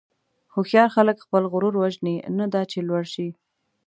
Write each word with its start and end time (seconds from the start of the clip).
هوښیار 0.53 0.89
خلک 0.95 1.17
خپل 1.25 1.43
غرور 1.51 1.73
وژني، 1.77 2.15
نه 2.37 2.45
دا 2.53 2.61
چې 2.71 2.79
لوړ 2.87 3.03
شي. 3.13 3.27